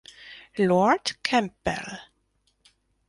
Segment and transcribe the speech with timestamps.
[0.57, 1.99] Lord Campbell.